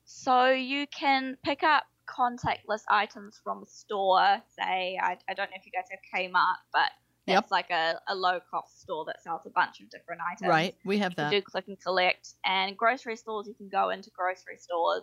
So 0.05 0.51
you 0.51 0.87
can 0.87 1.37
pick 1.45 1.63
up 1.63 1.85
contactless 2.09 2.83
items 2.89 3.41
from 3.43 3.63
a 3.63 3.67
store. 3.67 4.43
Say, 4.59 4.99
I, 5.01 5.17
I 5.29 5.35
don't 5.35 5.51
know 5.51 5.57
if 5.57 5.67
you 5.67 5.73
guys 5.73 5.87
have 5.91 6.01
Kmart, 6.13 6.57
but 6.73 6.91
Yep. 7.27 7.45
It's 7.45 7.53
like 7.53 7.71
a, 7.71 8.01
a 8.09 8.15
low 8.15 8.41
cost 8.51 8.81
store 8.81 9.05
that 9.07 9.23
sells 9.23 9.43
a 9.47 9.51
bunch 9.51 9.81
of 9.81 9.91
different 9.91 10.21
items. 10.33 10.49
Right. 10.49 10.75
We 10.85 10.99
have 10.99 11.15
that. 11.17 11.33
You 11.33 11.41
do 11.41 11.45
click 11.45 11.69
and 11.69 11.81
collect, 11.81 12.35
and 12.45 12.77
grocery 12.77 13.17
stores 13.17 13.47
you 13.47 13.55
can 13.55 13.69
go 13.69 13.91
into 13.91 14.11
grocery 14.11 14.57
stores 14.59 15.03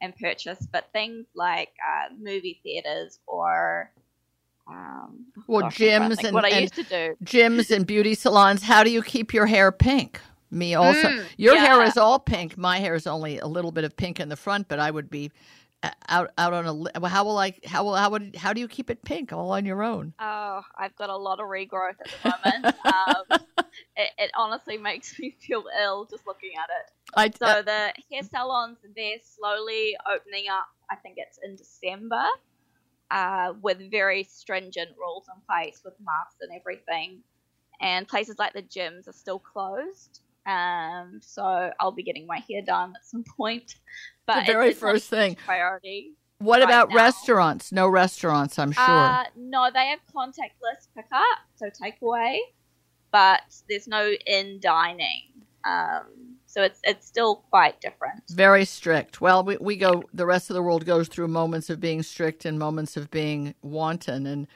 and 0.00 0.14
purchase, 0.16 0.66
but 0.72 0.88
things 0.92 1.26
like 1.34 1.70
uh, 1.86 2.14
movie 2.20 2.60
theaters 2.62 3.20
or 3.26 3.92
um, 4.68 5.26
Well, 5.46 5.62
gosh, 5.62 5.80
I'm 5.80 5.88
trying 5.88 6.10
to 6.10 6.16
gyms 6.16 6.24
and- 6.24 6.34
what 6.34 6.44
I 6.44 6.48
and- 6.50 6.60
used 6.62 6.74
to 6.74 6.82
do. 6.84 7.16
Gyms 7.24 7.74
and 7.74 7.86
beauty 7.86 8.14
salons. 8.14 8.62
How 8.62 8.84
do 8.84 8.90
you 8.90 9.02
keep 9.02 9.32
your 9.32 9.46
hair 9.46 9.72
pink? 9.72 10.20
Me 10.50 10.74
also. 10.74 11.08
Mm, 11.08 11.26
Your 11.36 11.58
hair 11.58 11.82
is 11.82 11.96
all 11.98 12.18
pink. 12.18 12.56
My 12.56 12.78
hair 12.78 12.94
is 12.94 13.06
only 13.06 13.38
a 13.38 13.46
little 13.46 13.70
bit 13.70 13.84
of 13.84 13.94
pink 13.96 14.18
in 14.18 14.30
the 14.30 14.36
front, 14.36 14.66
but 14.68 14.78
I 14.78 14.90
would 14.90 15.10
be 15.10 15.30
uh, 15.82 15.90
out 16.08 16.30
out 16.38 16.54
on 16.54 16.66
a. 16.66 16.72
well, 16.98 17.10
How 17.10 17.22
will 17.24 17.36
I? 17.36 17.52
How 17.66 17.84
will 17.84 17.94
how 17.94 18.08
would 18.10 18.34
how 18.34 18.54
do 18.54 18.60
you 18.62 18.66
keep 18.66 18.88
it 18.88 19.04
pink 19.04 19.30
all 19.30 19.50
on 19.52 19.66
your 19.66 19.82
own? 19.82 20.14
Oh, 20.18 20.62
I've 20.76 20.96
got 20.96 21.10
a 21.10 21.16
lot 21.16 21.38
of 21.38 21.46
regrowth 21.48 21.96
at 22.00 22.10
the 22.22 22.50
moment. 22.62 22.76
um, 22.86 23.40
it, 23.94 24.10
it 24.16 24.30
honestly 24.34 24.78
makes 24.78 25.18
me 25.18 25.36
feel 25.38 25.64
ill 25.82 26.06
just 26.06 26.26
looking 26.26 26.52
at 26.56 26.70
it. 26.70 26.90
I 27.14 27.30
So 27.38 27.60
the 27.62 27.92
hair 28.10 28.22
salons, 28.22 28.78
they're 28.96 29.18
slowly 29.22 29.96
opening 30.10 30.44
up. 30.50 30.66
I 30.90 30.96
think 30.96 31.16
it's 31.18 31.38
in 31.44 31.56
December, 31.56 32.24
uh, 33.10 33.52
with 33.62 33.90
very 33.90 34.24
stringent 34.24 34.90
rules 34.98 35.26
in 35.34 35.40
place 35.48 35.80
with 35.84 35.94
masks 36.04 36.36
and 36.40 36.50
everything. 36.58 37.20
And 37.80 38.08
places 38.08 38.36
like 38.38 38.54
the 38.54 38.62
gyms 38.62 39.08
are 39.08 39.12
still 39.12 39.38
closed. 39.38 40.20
Um, 40.46 41.20
so 41.22 41.70
I'll 41.78 41.92
be 41.92 42.02
getting 42.02 42.26
my 42.26 42.42
hair 42.50 42.62
done 42.62 42.94
at 42.96 43.06
some 43.06 43.24
point. 43.36 43.74
But 44.26 44.44
the 44.44 44.52
very 44.52 44.70
it's 44.72 44.78
first 44.78 45.08
thing. 45.08 45.36
priority. 45.36 46.12
What 46.38 46.60
right 46.60 46.68
about 46.68 46.90
now. 46.90 46.96
restaurants? 46.96 47.72
No 47.72 47.88
restaurants, 47.88 48.58
I'm 48.58 48.72
sure. 48.72 48.84
Uh, 48.84 49.24
no, 49.36 49.70
they 49.72 49.86
have 49.86 50.00
contactless 50.14 50.86
pickup, 50.94 51.22
so 51.56 51.70
takeaway, 51.70 52.38
but 53.10 53.40
there's 53.70 53.88
no 53.88 54.12
in 54.26 54.60
dining. 54.60 55.22
Um, 55.64 56.36
so 56.58 56.64
it's 56.64 56.80
it's 56.82 57.06
still 57.06 57.44
quite 57.50 57.80
different. 57.80 58.24
Very 58.30 58.64
strict. 58.64 59.20
Well, 59.20 59.44
we, 59.44 59.56
we 59.60 59.76
go, 59.76 60.02
the 60.12 60.26
rest 60.26 60.50
of 60.50 60.54
the 60.54 60.62
world 60.62 60.84
goes 60.84 61.06
through 61.06 61.28
moments 61.28 61.70
of 61.70 61.78
being 61.78 62.02
strict 62.02 62.44
and 62.44 62.58
moments 62.58 62.96
of 62.96 63.12
being 63.12 63.54
wanton, 63.62 64.26
and 64.26 64.48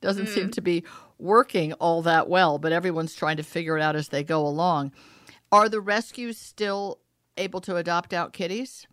doesn't 0.00 0.26
seem 0.26 0.48
mm. 0.48 0.52
to 0.52 0.60
be 0.60 0.82
working 1.16 1.72
all 1.74 2.02
that 2.02 2.28
well, 2.28 2.58
but 2.58 2.72
everyone's 2.72 3.14
trying 3.14 3.36
to 3.36 3.44
figure 3.44 3.78
it 3.78 3.82
out 3.82 3.94
as 3.94 4.08
they 4.08 4.24
go 4.24 4.44
along. 4.44 4.90
Are 5.52 5.68
the 5.68 5.80
rescues 5.80 6.38
still 6.38 6.98
able 7.36 7.60
to 7.60 7.76
adopt 7.76 8.12
out 8.12 8.32
kitties? 8.32 8.88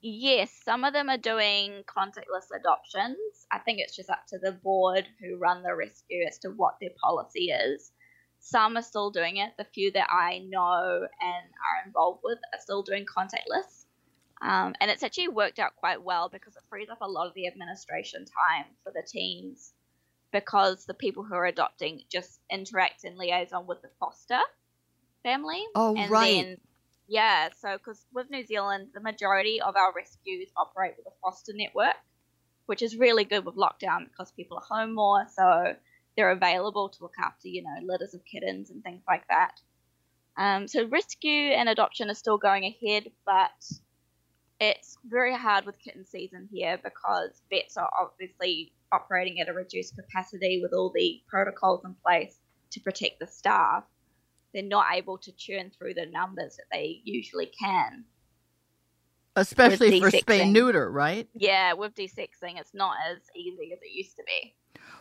Yes, 0.00 0.50
some 0.64 0.82
of 0.82 0.92
them 0.92 1.08
are 1.08 1.16
doing 1.16 1.84
contactless 1.86 2.50
adoptions. 2.58 3.18
I 3.52 3.60
think 3.60 3.78
it's 3.78 3.94
just 3.94 4.10
up 4.10 4.26
to 4.30 4.38
the 4.38 4.52
board 4.52 5.06
who 5.20 5.38
run 5.38 5.62
the 5.62 5.76
rescue 5.76 6.24
as 6.28 6.38
to 6.38 6.48
what 6.48 6.74
their 6.80 6.90
policy 7.00 7.50
is. 7.50 7.92
Some 8.40 8.76
are 8.76 8.82
still 8.82 9.10
doing 9.10 9.36
it. 9.36 9.50
The 9.58 9.64
few 9.64 9.90
that 9.92 10.08
I 10.10 10.38
know 10.48 11.06
and 11.20 11.46
are 11.46 11.86
involved 11.86 12.20
with 12.24 12.38
are 12.52 12.60
still 12.60 12.82
doing 12.82 13.04
contactless. 13.04 13.84
Um, 14.40 14.74
and 14.80 14.90
it's 14.90 15.02
actually 15.02 15.28
worked 15.28 15.58
out 15.58 15.74
quite 15.76 16.02
well 16.02 16.28
because 16.28 16.56
it 16.56 16.62
frees 16.70 16.88
up 16.88 17.00
a 17.00 17.08
lot 17.08 17.26
of 17.26 17.34
the 17.34 17.46
administration 17.46 18.24
time 18.24 18.66
for 18.84 18.92
the 18.92 19.02
teams 19.06 19.72
because 20.32 20.84
the 20.84 20.94
people 20.94 21.24
who 21.24 21.34
are 21.34 21.46
adopting 21.46 22.02
just 22.10 22.40
interact 22.50 23.04
in 23.04 23.18
liaison 23.18 23.66
with 23.66 23.82
the 23.82 23.90
foster 23.98 24.38
family. 25.22 25.64
Oh, 25.74 25.96
and 25.96 26.10
right. 26.10 26.44
Then, 26.44 26.56
yeah, 27.08 27.48
so 27.58 27.76
because 27.78 28.04
with 28.12 28.30
New 28.30 28.44
Zealand, 28.46 28.88
the 28.94 29.00
majority 29.00 29.60
of 29.60 29.76
our 29.76 29.92
rescues 29.94 30.48
operate 30.56 30.94
with 30.96 31.06
a 31.06 31.16
foster 31.22 31.52
network, 31.54 31.96
which 32.66 32.82
is 32.82 32.96
really 32.96 33.24
good 33.24 33.44
with 33.44 33.56
lockdown 33.56 34.04
because 34.04 34.30
people 34.32 34.58
are 34.58 34.78
home 34.78 34.94
more, 34.94 35.26
so 35.34 35.74
they're 36.18 36.32
available 36.32 36.88
to 36.88 37.02
look 37.02 37.14
after, 37.22 37.46
you 37.46 37.62
know, 37.62 37.76
litters 37.86 38.12
of 38.12 38.20
kittens 38.24 38.70
and 38.70 38.82
things 38.82 39.02
like 39.06 39.22
that. 39.28 39.52
Um, 40.36 40.66
so 40.66 40.84
rescue 40.88 41.52
and 41.52 41.68
adoption 41.68 42.10
are 42.10 42.14
still 42.14 42.38
going 42.38 42.64
ahead, 42.64 43.04
but 43.24 43.52
it's 44.58 44.98
very 45.06 45.32
hard 45.32 45.64
with 45.64 45.78
kitten 45.78 46.04
season 46.04 46.48
here 46.52 46.76
because 46.82 47.40
vets 47.50 47.76
are 47.76 47.88
obviously 48.00 48.72
operating 48.90 49.40
at 49.40 49.48
a 49.48 49.52
reduced 49.52 49.94
capacity 49.94 50.58
with 50.60 50.72
all 50.72 50.90
the 50.92 51.22
protocols 51.28 51.84
in 51.84 51.94
place 52.04 52.40
to 52.72 52.80
protect 52.80 53.20
the 53.20 53.26
staff. 53.28 53.84
They're 54.52 54.64
not 54.64 54.86
able 54.94 55.18
to 55.18 55.30
churn 55.36 55.70
through 55.70 55.94
the 55.94 56.06
numbers 56.06 56.56
that 56.56 56.66
they 56.72 57.00
usually 57.04 57.46
can. 57.46 58.04
Especially 59.36 60.00
for 60.00 60.10
spay 60.10 60.50
neuter, 60.50 60.90
right? 60.90 61.28
Yeah, 61.32 61.74
with 61.74 61.94
desexing, 61.94 62.58
it's 62.58 62.74
not 62.74 62.96
as 63.08 63.18
easy 63.36 63.72
as 63.72 63.78
it 63.82 63.92
used 63.92 64.16
to 64.16 64.24
be. 64.26 64.56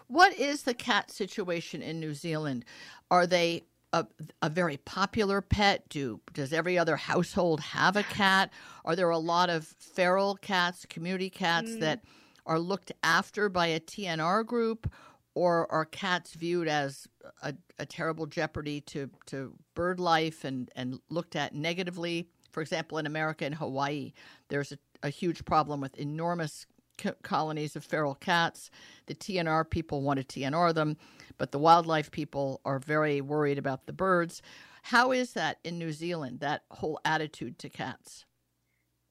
What 0.08 0.34
is 0.38 0.64
the 0.64 0.74
cat 0.74 1.12
situation 1.12 1.82
in 1.82 2.00
New 2.00 2.14
Zealand? 2.14 2.66
Are 3.12 3.28
they 3.28 3.64
a, 3.94 4.06
a 4.42 4.50
very 4.50 4.78
popular 4.78 5.42
pet? 5.42 5.88
Do 5.90 6.22
does 6.34 6.54
every 6.54 6.78
other 6.78 6.96
household 6.96 7.60
have 7.60 7.96
a 7.96 8.04
cat? 8.04 8.52
Are 8.86 8.96
there 8.96 9.10
a 9.10 9.18
lot 9.18 9.50
of 9.50 9.66
feral 9.80 10.36
cats, 10.36 10.86
community 10.86 11.30
cats 11.30 11.72
Mm. 11.72 11.80
that 11.82 12.04
are 12.46 12.60
looked 12.60 12.92
after 13.04 13.50
by 13.50 13.68
a 13.68 13.80
TNR 13.80 14.46
group, 14.46 14.90
or 15.36 15.70
are 15.72 15.84
cats 15.86 16.34
viewed 16.34 16.68
as 16.70 17.08
a, 17.42 17.54
a 17.78 17.86
terrible 17.86 18.26
jeopardy 18.26 18.80
to, 18.82 19.10
to 19.26 19.54
bird 19.76 20.00
life 20.00 20.46
and, 20.46 20.72
and 20.76 21.00
looked 21.10 21.36
at 21.36 21.54
negatively? 21.54 22.30
For 22.52 22.62
example, 22.62 22.98
in 22.98 23.06
America 23.06 23.46
and 23.46 23.56
Hawaii, 23.56 24.14
there's 24.48 24.72
a, 24.72 24.78
a 25.04 25.10
huge 25.10 25.44
problem 25.44 25.82
with 25.82 25.96
enormous 25.98 26.66
co- 26.98 27.16
colonies 27.24 27.75
of 27.75 27.84
feral 27.84 28.16
cats. 28.16 28.70
The 29.06 29.16
TNR 29.16 29.70
people 29.70 30.01
want 30.01 30.20
to 30.20 30.39
TNR 30.39 30.74
them, 30.74 30.98
but 31.38 31.51
the 31.51 31.60
wildlife 31.60 32.12
people 32.12 32.62
are 32.66 32.80
very 32.80 33.22
worried 33.22 33.58
about 33.58 33.86
the 33.86 33.94
birds. 33.94 34.42
How 34.84 35.12
is 35.12 35.34
that 35.34 35.60
in 35.63 35.77
New 35.77 35.92
Zealand, 35.92 36.39
that 36.39 36.63
whole 36.72 37.00
attitude 37.04 37.60
to 37.60 37.70
cats? 37.70 38.25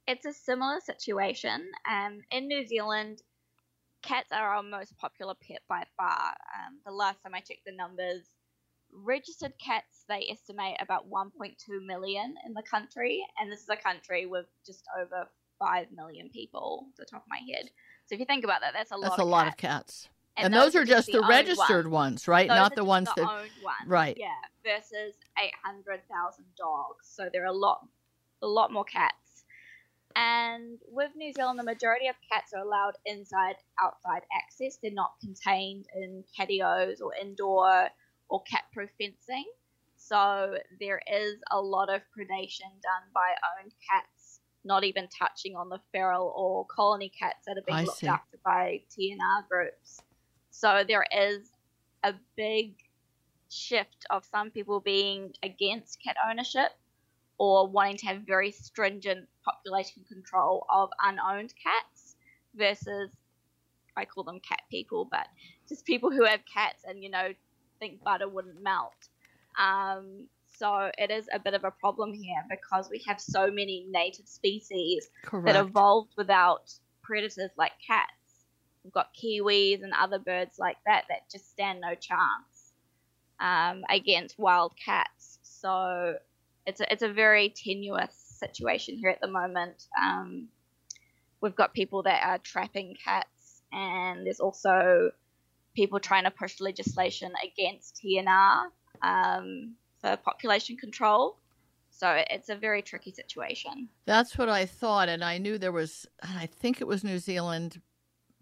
It's 0.06 0.24
a 0.24 0.32
similar 0.32 0.80
situation. 0.80 1.68
Um, 1.90 2.20
in 2.30 2.46
New 2.46 2.66
Zealand, 2.66 3.22
cats 4.02 4.30
are 4.32 4.54
our 4.54 4.62
most 4.62 4.96
popular 4.98 5.34
pet 5.34 5.62
by 5.68 5.84
far. 5.96 6.28
Um, 6.28 6.78
the 6.84 6.92
last 6.92 7.22
time 7.22 7.34
I 7.34 7.40
checked 7.40 7.64
the 7.66 7.72
numbers, 7.72 8.30
registered 8.92 9.52
cats 9.58 10.04
they 10.08 10.28
estimate 10.30 10.76
about 10.80 11.10
1.2 11.10 11.52
million 11.84 12.34
in 12.46 12.54
the 12.54 12.62
country, 12.62 13.24
and 13.38 13.50
this 13.50 13.62
is 13.62 13.68
a 13.68 13.76
country 13.76 14.26
with 14.26 14.46
just 14.64 14.84
over 15.00 15.28
5 15.58 15.86
million 15.94 16.28
people, 16.28 16.86
the 16.98 17.04
top 17.04 17.22
of 17.22 17.28
my 17.28 17.38
head. 17.38 17.70
So 18.06 18.14
if 18.14 18.20
you 18.20 18.26
think 18.26 18.44
about 18.44 18.60
that, 18.60 18.72
that's 18.74 18.90
a 18.92 18.96
lot. 18.96 19.10
That's 19.10 19.18
a 19.18 19.22
of 19.22 19.28
lot 19.28 19.44
cats. 19.44 19.54
of 19.54 19.58
cats. 19.58 20.08
And, 20.38 20.52
those, 20.52 20.74
are 20.76 20.84
just 20.84 21.10
the, 21.10 21.18
owned 21.18 21.28
registered 21.28 21.88
ones, 21.88 22.28
right? 22.28 22.46
Those 22.46 22.56
Not 22.56 22.74
the 22.74 22.84
ones 22.84 23.08
the 23.16 23.22
that. 23.22 23.30
owned 23.30 23.50
ones. 23.64 23.86
right. 23.86 24.16
Yeah, 24.18 24.28
versus 24.62 25.14
eight 25.42 25.54
hundred 25.64 26.02
thousand 26.10 26.44
dogs. 26.58 27.08
So 27.08 27.30
there 27.32 27.42
are 27.44 27.46
a 27.46 27.52
lot, 27.52 27.86
a 28.42 28.46
lot 28.46 28.70
more 28.70 28.84
cats. 28.84 29.44
And 30.14 30.78
with 30.88 31.10
New 31.14 31.32
Zealand, 31.32 31.58
the 31.58 31.62
majority 31.62 32.08
of 32.08 32.16
cats 32.30 32.52
are 32.54 32.62
allowed 32.62 32.94
inside, 33.04 33.56
outside 33.82 34.22
access. 34.34 34.78
They're 34.82 34.90
not 34.92 35.12
contained 35.20 35.86
in 35.94 36.24
catios 36.38 37.02
or 37.02 37.12
indoor 37.20 37.88
or 38.28 38.42
cat-proof 38.44 38.90
fencing. 38.98 39.44
So 39.96 40.54
there 40.80 41.02
is 41.06 41.36
a 41.50 41.60
lot 41.60 41.90
of 41.90 42.00
predation 42.16 42.70
done 42.82 43.04
by 43.12 43.34
owned 43.60 43.72
cats, 43.90 44.15
not 44.66 44.84
even 44.84 45.08
touching 45.08 45.56
on 45.56 45.68
the 45.68 45.78
feral 45.92 46.32
or 46.36 46.66
colony 46.66 47.08
cats 47.08 47.46
that 47.46 47.56
are 47.56 47.62
being 47.62 47.78
I 47.78 47.82
looked 47.84 47.98
see. 47.98 48.08
after 48.08 48.38
by 48.44 48.82
TNR 48.90 49.48
groups. 49.48 50.00
So 50.50 50.84
there 50.86 51.06
is 51.16 51.50
a 52.02 52.14
big 52.36 52.74
shift 53.48 54.04
of 54.10 54.24
some 54.24 54.50
people 54.50 54.80
being 54.80 55.32
against 55.42 56.02
cat 56.02 56.16
ownership 56.28 56.72
or 57.38 57.68
wanting 57.68 57.96
to 57.98 58.06
have 58.06 58.22
very 58.26 58.50
stringent 58.50 59.28
population 59.44 60.04
control 60.08 60.66
of 60.70 60.90
unowned 61.02 61.52
cats 61.62 62.16
versus 62.54 63.10
I 63.96 64.04
call 64.04 64.24
them 64.24 64.40
cat 64.40 64.60
people, 64.70 65.06
but 65.10 65.26
just 65.68 65.86
people 65.86 66.10
who 66.10 66.24
have 66.24 66.40
cats 66.52 66.84
and 66.86 67.02
you 67.02 67.10
know 67.10 67.32
think 67.78 68.02
butter 68.02 68.28
wouldn't 68.28 68.62
melt. 68.62 69.08
Um, 69.60 70.26
so 70.58 70.90
it 70.98 71.10
is 71.10 71.26
a 71.32 71.38
bit 71.38 71.54
of 71.54 71.64
a 71.64 71.70
problem 71.70 72.12
here 72.12 72.42
because 72.48 72.88
we 72.90 73.02
have 73.06 73.20
so 73.20 73.50
many 73.50 73.86
native 73.90 74.26
species 74.26 75.08
Correct. 75.24 75.46
that 75.46 75.56
evolved 75.56 76.12
without 76.16 76.72
predators 77.02 77.50
like 77.56 77.72
cats. 77.86 78.10
We've 78.84 78.92
got 78.92 79.14
kiwis 79.14 79.82
and 79.82 79.92
other 79.92 80.18
birds 80.18 80.58
like 80.58 80.76
that 80.86 81.04
that 81.08 81.30
just 81.30 81.50
stand 81.50 81.80
no 81.80 81.94
chance 81.94 82.72
um, 83.40 83.84
against 83.90 84.38
wild 84.38 84.74
cats. 84.82 85.38
So 85.42 86.14
it's 86.66 86.80
a, 86.80 86.92
it's 86.92 87.02
a 87.02 87.12
very 87.12 87.48
tenuous 87.50 88.14
situation 88.38 88.96
here 88.96 89.10
at 89.10 89.20
the 89.20 89.28
moment. 89.28 89.84
Um, 90.00 90.48
we've 91.40 91.56
got 91.56 91.74
people 91.74 92.02
that 92.04 92.22
are 92.24 92.38
trapping 92.38 92.96
cats, 93.02 93.62
and 93.72 94.24
there's 94.26 94.40
also 94.40 95.10
people 95.74 96.00
trying 96.00 96.24
to 96.24 96.30
push 96.30 96.60
legislation 96.60 97.32
against 97.44 98.00
TNR 98.02 98.66
um, 99.02 99.74
for 100.00 100.16
population 100.16 100.76
control. 100.76 101.38
So 101.90 102.22
it's 102.30 102.50
a 102.50 102.54
very 102.54 102.82
tricky 102.82 103.10
situation. 103.10 103.88
That's 104.04 104.36
what 104.36 104.50
I 104.50 104.66
thought, 104.66 105.08
and 105.08 105.24
I 105.24 105.38
knew 105.38 105.56
there 105.56 105.72
was. 105.72 106.06
I 106.22 106.46
think 106.46 106.80
it 106.80 106.86
was 106.86 107.02
New 107.02 107.18
Zealand, 107.18 107.80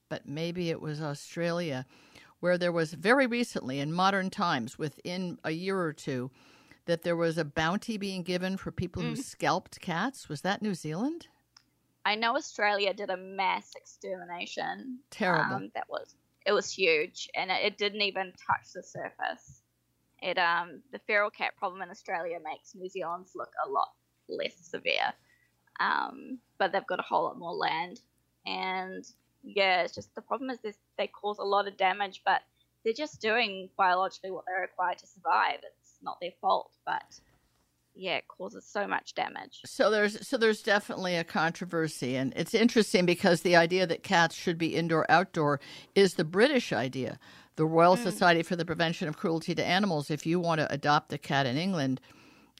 but 0.09 0.29
maybe 0.29 0.71
it 0.71 0.81
was 0.81 1.01
Australia, 1.01 1.87
where 2.41 2.59
there 2.59 2.73
was 2.73 2.95
very 2.95 3.29
recently 3.29 3.79
in 3.79 3.93
modern 3.93 4.29
times, 4.31 4.77
within 4.77 5.39
a 5.45 5.53
year 5.53 5.79
or 5.81 5.93
two, 5.93 6.33
that 6.87 7.03
there 7.03 7.17
was 7.17 7.39
a 7.39 7.45
bounty 7.45 7.97
being 7.97 8.25
given 8.25 8.57
for 8.57 8.73
people 8.73 9.03
mm. 9.03 9.11
who 9.11 9.17
scalped 9.17 9.81
cats. 9.81 10.29
Was 10.29 10.41
that 10.41 10.61
New 10.61 10.75
Zealand? 10.75 11.29
I 12.05 12.17
know 12.17 12.37
Australia 12.37 12.93
did 12.93 13.11
a 13.11 13.17
mass 13.17 13.73
extermination. 13.77 14.99
Terrible. 15.11 15.55
Um, 15.55 15.71
that 15.75 15.89
was 15.89 16.17
it 16.45 16.53
was 16.53 16.71
huge, 16.71 17.29
and 17.35 17.51
it, 17.51 17.65
it, 17.65 17.79
didn't 17.79 18.03
even 18.03 18.33
touch 18.33 18.73
the 18.75 18.83
surface. 18.83 19.63
It 20.25 20.38
um 20.38 20.81
the 20.90 20.99
feral 21.07 21.31
cat 21.31 21.52
problem 21.57 21.83
in 21.83 21.90
Australia 21.90 22.38
makes 22.43 22.75
New 22.75 22.88
Zealand's 22.88 23.33
look 23.37 23.52
a 23.64 23.69
lot 23.69 23.90
less 24.28 24.57
severe. 24.57 25.12
Um, 25.81 26.38
but 26.59 26.73
they've 26.73 26.87
got 26.87 27.00
a 27.00 27.02
whole 27.02 27.25
lot 27.25 27.38
more 27.38 27.52
land, 27.52 28.00
and 28.47 29.04
yeah, 29.43 29.83
it's 29.83 29.95
just 29.95 30.14
the 30.14 30.23
problem 30.23 30.50
is 30.50 30.59
this, 30.61 30.76
they 30.97 31.09
cause 31.09 31.38
a 31.38 31.45
lot 31.45 31.69
of 31.69 31.76
damage, 31.76 32.23
but 32.25 32.43
they're 32.85 32.93
just 32.93 33.21
doing 33.21 33.69
biologically 33.76 34.31
what 34.31 34.45
they're 34.47 34.62
required 34.62 34.99
to 34.99 35.07
survive. 35.07 35.59
It's 35.62 35.99
not 36.02 36.19
their 36.21 36.31
fault, 36.40 36.71
but 36.87 37.21
yeah, 37.95 38.16
it 38.16 38.28
causes 38.28 38.64
so 38.64 38.87
much 38.87 39.14
damage. 39.14 39.61
So 39.66 39.90
there's 39.90 40.26
so 40.26 40.37
there's 40.37 40.62
definitely 40.62 41.16
a 41.16 41.25
controversy, 41.25 42.16
and 42.16 42.33
it's 42.37 42.54
interesting 42.54 43.07
because 43.07 43.43
the 43.43 43.57
idea 43.57 43.87
that 43.87 44.02
cats 44.02 44.35
should 44.35 44.59
be 44.59 44.76
indoor 44.76 45.11
outdoor 45.11 45.61
is 45.95 46.14
the 46.14 46.25
British 46.25 46.73
idea. 46.73 47.19
The 47.57 47.67
Royal 47.67 47.97
mm. 47.97 48.03
Society 48.03 48.43
for 48.43 48.57
the 48.57 48.65
Prevention 48.65 49.09
of 49.09 49.17
Cruelty 49.17 49.55
to 49.55 49.65
Animals. 49.65 50.11
If 50.11 50.27
you 50.27 50.41
want 50.41 50.61
to 50.61 50.73
adopt 50.73 51.13
a 51.13 51.19
cat 51.19 51.47
in 51.47 51.57
England, 51.57 52.01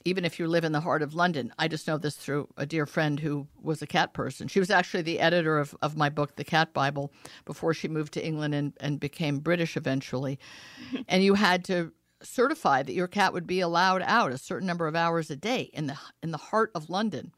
even 0.05 0.25
if 0.25 0.39
you 0.39 0.47
live 0.47 0.65
in 0.65 0.73
the 0.73 0.81
heart 0.81 1.03
of 1.03 1.15
London, 1.15 1.53
I 1.59 1.67
just 1.67 1.89
know 1.89 1.97
this 1.97 2.17
through 2.17 2.49
a 2.57 2.67
dear 2.67 2.87
friend 2.87 3.19
who 3.19 3.47
was 3.61 3.81
a 3.81 3.87
cat 3.87 4.13
person. 4.13 4.49
She 4.49 4.61
was 4.61 4.71
actually 4.71 5.03
the 5.03 5.21
editor 5.21 5.59
of, 5.59 5.75
of 5.81 5.97
my 5.97 6.11
book, 6.11 6.37
The 6.37 6.45
Cat 6.45 6.75
Bible, 6.75 7.13
before 7.45 7.73
she 7.73 7.89
moved 7.89 8.13
to 8.15 8.25
England 8.25 8.55
and, 8.55 8.75
and 8.81 9.01
became 9.01 9.39
British 9.39 9.77
eventually. 9.77 10.39
and 11.09 11.25
you 11.25 11.35
had 11.35 11.65
to 11.65 11.93
certify 12.23 12.83
that 12.83 12.93
your 12.93 13.09
cat 13.09 13.33
would 13.33 13.47
be 13.47 13.61
allowed 13.61 14.03
out 14.03 14.33
a 14.33 14.39
certain 14.39 14.67
number 14.67 14.87
of 14.87 14.95
hours 14.95 15.31
a 15.31 15.37
day 15.37 15.71
in 15.73 15.87
the 15.87 15.97
in 16.23 16.31
the 16.31 16.39
heart 16.39 16.71
of 16.75 16.91
London. 16.91 17.33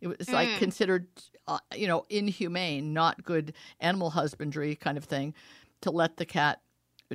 It 0.00 0.08
was 0.08 0.26
mm. 0.26 0.32
like 0.32 0.58
considered, 0.58 1.08
uh, 1.48 1.58
you 1.74 1.86
know, 1.86 2.04
inhumane, 2.10 2.92
not 2.92 3.24
good 3.24 3.54
animal 3.80 4.10
husbandry 4.10 4.76
kind 4.76 4.98
of 4.98 5.04
thing, 5.04 5.34
to 5.80 5.90
let 5.90 6.16
the 6.16 6.26
cat, 6.26 6.60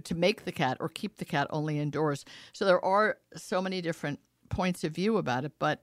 to 0.05 0.15
make 0.15 0.45
the 0.45 0.51
cat 0.51 0.77
or 0.79 0.89
keep 0.89 1.17
the 1.17 1.25
cat 1.25 1.47
only 1.49 1.79
indoors. 1.79 2.25
So 2.53 2.65
there 2.65 2.83
are 2.83 3.17
so 3.35 3.61
many 3.61 3.81
different 3.81 4.19
points 4.49 4.83
of 4.83 4.93
view 4.93 5.17
about 5.17 5.45
it, 5.45 5.53
but 5.59 5.81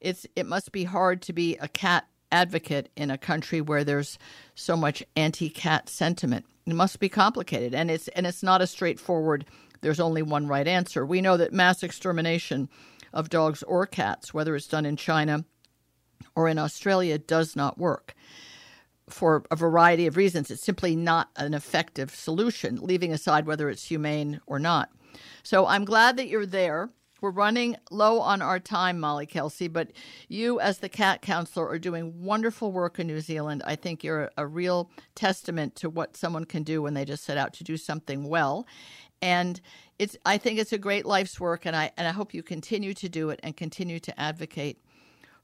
it's 0.00 0.26
it 0.36 0.46
must 0.46 0.72
be 0.72 0.84
hard 0.84 1.22
to 1.22 1.32
be 1.32 1.56
a 1.56 1.68
cat 1.68 2.06
advocate 2.32 2.90
in 2.96 3.10
a 3.10 3.18
country 3.18 3.60
where 3.60 3.84
there's 3.84 4.18
so 4.54 4.76
much 4.76 5.02
anti-cat 5.16 5.88
sentiment. 5.88 6.46
It 6.66 6.74
must 6.74 7.00
be 7.00 7.08
complicated, 7.08 7.74
and 7.74 7.90
it's 7.90 8.08
and 8.08 8.26
it's 8.26 8.42
not 8.42 8.62
a 8.62 8.66
straightforward 8.66 9.46
there's 9.80 10.00
only 10.00 10.22
one 10.22 10.46
right 10.46 10.66
answer. 10.66 11.06
We 11.06 11.20
know 11.20 11.36
that 11.36 11.52
mass 11.52 11.82
extermination 11.82 12.68
of 13.12 13.30
dogs 13.30 13.62
or 13.62 13.86
cats, 13.86 14.34
whether 14.34 14.54
it's 14.54 14.66
done 14.68 14.86
in 14.86 14.96
China 14.96 15.44
or 16.34 16.48
in 16.48 16.58
Australia, 16.58 17.18
does 17.18 17.56
not 17.56 17.78
work 17.78 18.14
for 19.10 19.44
a 19.50 19.56
variety 19.56 20.06
of 20.06 20.16
reasons. 20.16 20.50
It's 20.50 20.62
simply 20.62 20.96
not 20.96 21.30
an 21.36 21.54
effective 21.54 22.14
solution, 22.14 22.78
leaving 22.80 23.12
aside 23.12 23.46
whether 23.46 23.68
it's 23.68 23.86
humane 23.86 24.40
or 24.46 24.58
not. 24.58 24.90
So 25.42 25.66
I'm 25.66 25.84
glad 25.84 26.16
that 26.16 26.28
you're 26.28 26.46
there. 26.46 26.90
We're 27.20 27.30
running 27.30 27.76
low 27.90 28.20
on 28.20 28.40
our 28.40 28.58
time, 28.58 28.98
Molly 28.98 29.26
Kelsey, 29.26 29.68
but 29.68 29.90
you, 30.28 30.58
as 30.58 30.78
the 30.78 30.88
cat 30.88 31.20
counselor, 31.20 31.68
are 31.68 31.78
doing 31.78 32.22
wonderful 32.22 32.72
work 32.72 32.98
in 32.98 33.06
New 33.06 33.20
Zealand. 33.20 33.62
I 33.66 33.76
think 33.76 34.02
you're 34.02 34.30
a 34.38 34.46
real 34.46 34.90
testament 35.14 35.76
to 35.76 35.90
what 35.90 36.16
someone 36.16 36.46
can 36.46 36.62
do 36.62 36.80
when 36.80 36.94
they 36.94 37.04
just 37.04 37.24
set 37.24 37.36
out 37.36 37.52
to 37.54 37.64
do 37.64 37.76
something 37.76 38.26
well 38.26 38.66
and 39.22 39.60
it's 39.98 40.16
I 40.24 40.38
think 40.38 40.58
it's 40.58 40.72
a 40.72 40.78
great 40.78 41.04
life's 41.04 41.38
work, 41.38 41.66
and 41.66 41.76
I 41.76 41.92
and 41.96 42.08
I 42.08 42.12
hope 42.12 42.32
you 42.34 42.42
continue 42.42 42.94
to 42.94 43.08
do 43.08 43.30
it 43.30 43.40
and 43.42 43.56
continue 43.56 44.00
to 44.00 44.20
advocate 44.20 44.78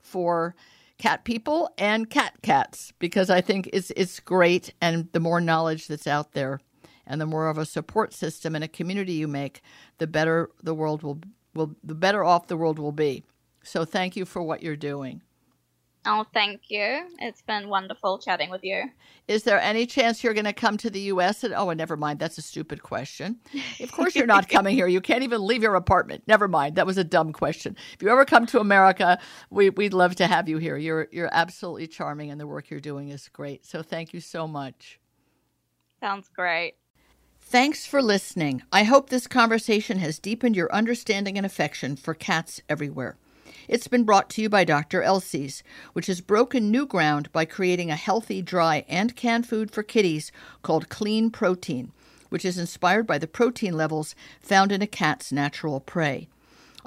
for 0.00 0.54
cat 0.98 1.24
people 1.24 1.70
and 1.78 2.08
cat 2.08 2.34
cats 2.42 2.92
because 2.98 3.30
I 3.30 3.40
think 3.40 3.68
it's 3.72 3.90
it's 3.96 4.20
great, 4.20 4.72
and 4.80 5.08
the 5.12 5.20
more 5.20 5.40
knowledge 5.40 5.88
that's 5.88 6.06
out 6.06 6.32
there, 6.32 6.60
and 7.06 7.20
the 7.20 7.26
more 7.26 7.48
of 7.48 7.58
a 7.58 7.66
support 7.66 8.12
system 8.12 8.54
and 8.54 8.64
a 8.64 8.68
community 8.68 9.12
you 9.12 9.28
make, 9.28 9.62
the 9.98 10.06
better 10.06 10.50
the 10.62 10.74
world 10.74 11.02
will 11.02 11.20
will 11.54 11.76
the 11.82 11.94
better 11.94 12.24
off 12.24 12.46
the 12.46 12.56
world 12.56 12.78
will 12.78 12.92
be. 12.92 13.24
So 13.62 13.84
thank 13.84 14.16
you 14.16 14.24
for 14.24 14.42
what 14.42 14.62
you're 14.62 14.76
doing. 14.76 15.22
Oh, 16.08 16.24
thank 16.32 16.70
you. 16.70 17.08
It's 17.18 17.42
been 17.42 17.68
wonderful 17.68 18.18
chatting 18.18 18.48
with 18.48 18.62
you. 18.62 18.84
Is 19.26 19.42
there 19.42 19.60
any 19.60 19.86
chance 19.86 20.22
you're 20.22 20.34
going 20.34 20.44
to 20.44 20.52
come 20.52 20.76
to 20.76 20.88
the 20.88 21.00
U.S.? 21.00 21.42
And, 21.42 21.52
oh, 21.52 21.70
and 21.70 21.78
never 21.78 21.96
mind. 21.96 22.20
That's 22.20 22.38
a 22.38 22.42
stupid 22.42 22.80
question. 22.84 23.40
Of 23.80 23.90
course, 23.90 24.14
you're 24.14 24.24
not 24.24 24.48
coming 24.48 24.76
here. 24.76 24.86
You 24.86 25.00
can't 25.00 25.24
even 25.24 25.44
leave 25.44 25.64
your 25.64 25.74
apartment. 25.74 26.22
Never 26.28 26.46
mind. 26.46 26.76
That 26.76 26.86
was 26.86 26.96
a 26.96 27.02
dumb 27.02 27.32
question. 27.32 27.76
If 27.92 28.02
you 28.02 28.08
ever 28.08 28.24
come 28.24 28.46
to 28.46 28.60
America, 28.60 29.18
we, 29.50 29.68
would 29.68 29.92
love 29.92 30.14
to 30.16 30.28
have 30.28 30.48
you 30.48 30.58
here. 30.58 30.76
You're 30.76 31.08
you're 31.10 31.30
absolutely 31.32 31.88
charming, 31.88 32.30
and 32.30 32.40
the 32.40 32.46
work 32.46 32.70
you're 32.70 32.78
doing 32.78 33.08
is 33.08 33.28
great. 33.28 33.66
So 33.66 33.82
thank 33.82 34.14
you 34.14 34.20
so 34.20 34.46
much. 34.46 35.00
Sounds 35.98 36.28
great. 36.28 36.74
Thanks 37.40 37.84
for 37.84 38.00
listening. 38.00 38.62
I 38.72 38.84
hope 38.84 39.08
this 39.08 39.26
conversation 39.26 39.98
has 39.98 40.18
deepened 40.18 40.54
your 40.56 40.72
understanding 40.72 41.36
and 41.36 41.46
affection 41.46 41.96
for 41.96 42.14
cats 42.14 42.60
everywhere. 42.68 43.16
It's 43.68 43.88
been 43.88 44.04
brought 44.04 44.30
to 44.30 44.42
you 44.42 44.48
by 44.48 44.64
Dr. 44.64 45.02
Elsey's, 45.02 45.62
which 45.92 46.06
has 46.06 46.20
broken 46.20 46.70
new 46.70 46.86
ground 46.86 47.32
by 47.32 47.44
creating 47.44 47.90
a 47.90 47.96
healthy, 47.96 48.42
dry, 48.42 48.84
and 48.88 49.16
canned 49.16 49.46
food 49.46 49.70
for 49.70 49.82
kitties 49.82 50.30
called 50.62 50.88
Clean 50.88 51.30
Protein, 51.30 51.92
which 52.28 52.44
is 52.44 52.58
inspired 52.58 53.06
by 53.06 53.18
the 53.18 53.26
protein 53.26 53.74
levels 53.74 54.14
found 54.40 54.72
in 54.72 54.82
a 54.82 54.86
cat's 54.86 55.32
natural 55.32 55.80
prey. 55.80 56.28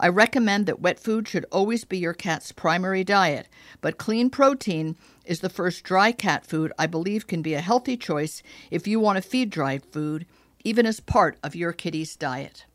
I 0.01 0.08
recommend 0.08 0.65
that 0.65 0.79
wet 0.79 0.97
food 0.97 1.27
should 1.27 1.45
always 1.51 1.84
be 1.84 1.97
your 1.97 2.13
cat's 2.13 2.53
primary 2.53 3.03
diet, 3.03 3.49
but 3.82 3.97
clean 3.97 4.29
protein 4.29 4.95
is 5.25 5.41
the 5.41 5.49
first 5.49 5.84
dry 5.84 6.13
cat 6.13 6.45
food 6.45 6.71
I 6.79 6.88
believe 6.88 7.27
can 7.27 7.41
be 7.41 7.53
a 7.53 7.62
healthy 7.62 7.97
choice 7.97 8.41
if 8.71 8.88
you 8.88 9.01
want 9.01 9.17
to 9.17 9.21
feed 9.21 9.49
dried 9.49 9.86
food, 9.86 10.25
even 10.63 10.86
as 10.86 11.01
part 11.01 11.38
of 11.43 11.55
your 11.55 11.73
kitty's 11.73 12.15
diet. 12.15 12.65